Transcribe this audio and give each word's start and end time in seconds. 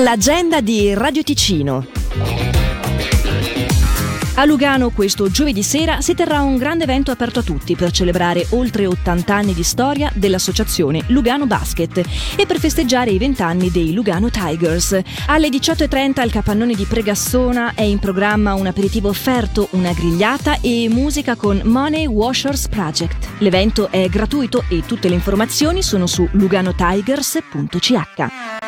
L'agenda 0.00 0.60
di 0.60 0.94
Radio 0.94 1.24
Ticino. 1.24 1.84
A 4.34 4.44
Lugano 4.44 4.90
questo 4.90 5.28
giovedì 5.28 5.64
sera 5.64 6.00
si 6.00 6.14
terrà 6.14 6.42
un 6.42 6.56
grande 6.56 6.84
evento 6.84 7.10
aperto 7.10 7.40
a 7.40 7.42
tutti 7.42 7.74
per 7.74 7.90
celebrare 7.90 8.46
oltre 8.50 8.86
80 8.86 9.34
anni 9.34 9.54
di 9.54 9.64
storia 9.64 10.08
dell'associazione 10.14 11.02
Lugano 11.08 11.48
Basket 11.48 12.00
e 12.36 12.46
per 12.46 12.60
festeggiare 12.60 13.10
i 13.10 13.18
20 13.18 13.42
anni 13.42 13.72
dei 13.72 13.92
Lugano 13.92 14.30
Tigers. 14.30 15.00
Alle 15.26 15.48
18.30 15.48 16.20
al 16.20 16.30
capannone 16.30 16.74
di 16.74 16.84
Pregassona 16.84 17.72
è 17.74 17.82
in 17.82 17.98
programma 17.98 18.54
un 18.54 18.66
aperitivo 18.66 19.08
offerto, 19.08 19.66
una 19.72 19.92
grigliata 19.92 20.60
e 20.60 20.88
musica 20.88 21.34
con 21.34 21.60
Money 21.64 22.06
Washers 22.06 22.68
Project. 22.68 23.30
L'evento 23.38 23.90
è 23.90 24.08
gratuito 24.08 24.62
e 24.68 24.84
tutte 24.86 25.08
le 25.08 25.16
informazioni 25.16 25.82
sono 25.82 26.06
su 26.06 26.24
luganotigers.ch. 26.30 28.67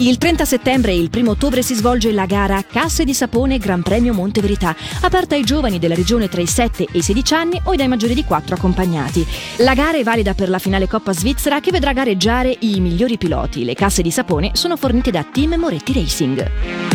Il 0.00 0.16
30 0.16 0.44
settembre 0.44 0.92
e 0.92 1.00
il 1.00 1.10
1 1.12 1.28
ottobre 1.28 1.60
si 1.60 1.74
svolge 1.74 2.12
la 2.12 2.24
gara 2.24 2.62
Casse 2.62 3.02
di 3.02 3.12
Sapone 3.12 3.58
Gran 3.58 3.82
Premio 3.82 4.14
Monte 4.14 4.40
Verità, 4.40 4.76
aperta 5.00 5.34
ai 5.34 5.42
giovani 5.42 5.80
della 5.80 5.96
regione 5.96 6.28
tra 6.28 6.40
i 6.40 6.46
7 6.46 6.84
e 6.84 6.98
i 6.98 7.02
16 7.02 7.34
anni 7.34 7.60
o 7.64 7.74
dai 7.74 7.88
maggiori 7.88 8.14
di 8.14 8.22
4 8.22 8.54
accompagnati. 8.54 9.26
La 9.56 9.74
gara 9.74 9.98
è 9.98 10.04
valida 10.04 10.34
per 10.34 10.50
la 10.50 10.60
finale 10.60 10.86
Coppa 10.86 11.12
Svizzera 11.12 11.58
che 11.58 11.72
vedrà 11.72 11.92
gareggiare 11.92 12.56
i 12.60 12.78
migliori 12.78 13.18
piloti. 13.18 13.64
Le 13.64 13.74
casse 13.74 14.02
di 14.02 14.12
sapone 14.12 14.52
sono 14.52 14.76
fornite 14.76 15.10
da 15.10 15.24
Team 15.24 15.54
Moretti 15.54 15.92
Racing. 15.92 16.87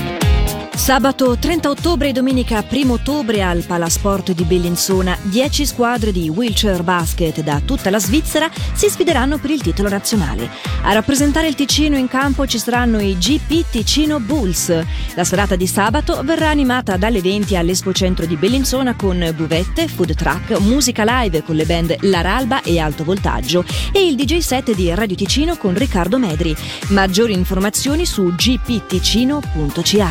Sabato 0.84 1.38
30 1.38 1.70
ottobre 1.70 2.10
e 2.10 2.12
domenica 2.12 2.62
1 2.70 2.92
ottobre 2.92 3.42
al 3.42 3.64
Palasport 3.64 4.34
di 4.34 4.44
Bellinzona 4.44 5.18
10 5.22 5.66
squadre 5.66 6.12
di 6.12 6.28
wheelchair 6.28 6.84
basket 6.84 7.40
da 7.40 7.62
tutta 7.64 7.90
la 7.90 8.00
Svizzera 8.00 8.52
si 8.74 8.90
sfideranno 8.90 9.38
per 9.38 9.52
il 9.52 9.62
titolo 9.62 9.88
nazionale. 9.88 10.50
A 10.82 10.92
rappresentare 10.92 11.48
il 11.48 11.56
Ticino 11.56 11.96
in 11.96 12.10
campo 12.10 12.46
ci 12.46 12.60
saranno 12.60 13.00
i 13.00 13.18
GP 13.18 13.64
Ticino 13.70 14.20
Bulls. 14.20 14.84
La 15.16 15.24
serata 15.24 15.56
di 15.56 15.68
sabato 15.68 16.22
verrà 16.22 16.50
animata 16.50 16.98
dalle 16.98 17.22
20 17.22 17.56
all'Expo 17.56 17.94
Centro 17.94 18.26
di 18.26 18.36
Bellinzona 18.36 18.94
con 18.94 19.34
buvette, 19.38 19.88
food 19.88 20.14
truck, 20.16 20.60
musica 20.60 21.06
live 21.06 21.44
con 21.44 21.56
le 21.56 21.64
band 21.64 21.96
Laralba 22.02 22.62
e 22.62 22.78
Alto 22.80 23.06
Voltaggio 23.06 23.64
e 23.94 24.06
il 24.06 24.16
DJ 24.16 24.40
set 24.40 24.76
di 24.76 24.94
Radio 24.94 25.16
Ticino 25.16 25.56
con 25.56 25.76
Riccardo 25.76 26.18
Medri. 26.18 26.54
Maggiori 26.90 27.32
informazioni 27.32 28.06
su 28.06 28.36
gpticino.ch. 28.36 30.02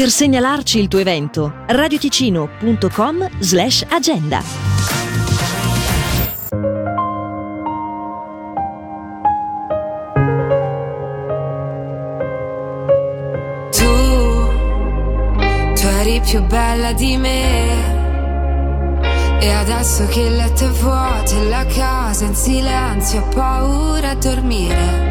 Per 0.00 0.08
segnalarci 0.08 0.78
il 0.78 0.88
tuo 0.88 0.98
evento, 0.98 1.52
radioticino.com 1.66 3.28
slash 3.38 3.84
agenda. 3.86 4.42
Tu, 13.70 14.48
tu 15.74 15.86
eri 15.86 16.22
più 16.24 16.42
bella 16.44 16.94
di 16.94 17.18
me. 17.18 17.98
E 19.38 19.50
adesso 19.50 20.06
che 20.06 20.20
il 20.20 20.34
letto 20.34 20.64
è 20.64 20.70
vuoto 20.70 21.42
e 21.42 21.48
la 21.50 21.66
casa 21.66 22.24
in 22.24 22.34
silenzio 22.34 23.20
ho 23.20 23.28
paura 23.28 24.08
a 24.08 24.14
dormire. 24.14 25.10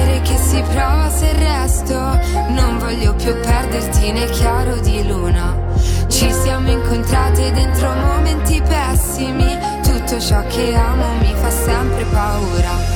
passi 0.51 0.61
però 0.63 1.09
se 1.09 1.33
resto 1.33 1.95
non 2.49 2.77
voglio 2.79 3.13
più 3.15 3.33
perderti 3.39 4.11
nel 4.11 4.29
chiaro 4.31 4.75
di 4.81 5.07
luna. 5.07 5.55
Ci 6.07 6.31
siamo 6.31 6.69
incontrate 6.69 7.51
dentro 7.51 7.93
momenti 7.93 8.61
pessimi. 8.61 9.57
Tutto 9.81 10.19
ciò 10.19 10.43
che 10.47 10.75
amo 10.75 11.13
mi 11.19 11.33
fa 11.35 11.49
sempre 11.49 12.03
paura. 12.05 12.90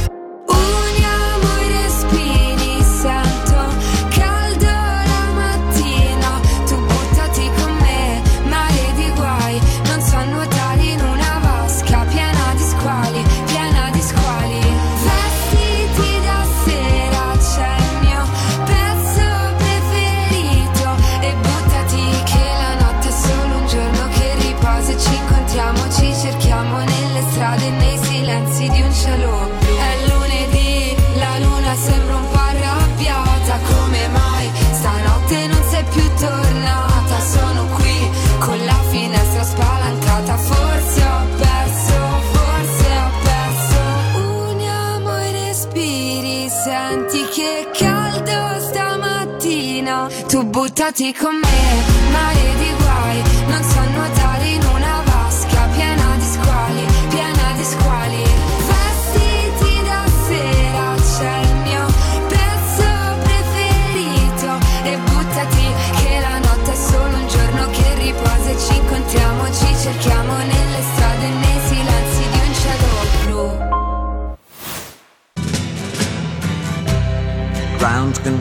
Buttati 50.46 51.14
con 51.14 51.36
me, 51.36 51.95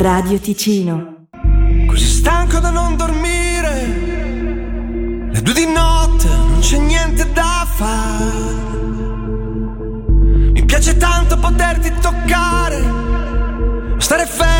Radio 0.00 0.38
Ticino. 0.38 1.26
Così 1.86 2.06
stanco 2.06 2.58
da 2.58 2.70
non 2.70 2.96
dormire. 2.96 3.84
Le 5.30 5.42
due 5.42 5.52
di 5.52 5.66
notte, 5.66 6.26
non 6.26 6.60
c'è 6.60 6.78
niente 6.78 7.30
da 7.34 7.66
fare. 7.68 8.24
Mi 10.52 10.64
piace 10.64 10.96
tanto 10.96 11.36
poterti 11.36 11.92
toccare. 12.00 12.82
Stare 13.98 14.24
fermo 14.24 14.59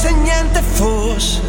se 0.00 0.12
niente 0.14 0.62
fosse. 0.62 1.39